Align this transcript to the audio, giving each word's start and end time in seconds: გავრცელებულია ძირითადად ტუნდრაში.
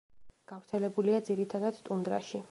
გავრცელებულია 0.51 1.19
ძირითადად 1.27 1.81
ტუნდრაში. 1.91 2.39